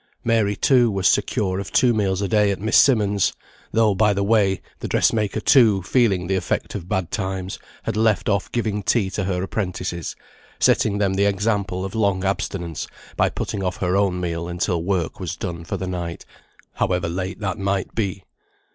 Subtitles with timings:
[0.23, 3.33] Mary, too, was secure of two meals a day at Miss Simmonds';
[3.71, 7.95] though, by the way, the dress maker, too, feeling the effect of bad times, had
[7.95, 10.15] left off giving tea to her apprentices,
[10.57, 15.19] setting them the example of long abstinence by putting off her own meal until work
[15.19, 16.25] was done for the night,
[16.73, 18.23] however late that might be.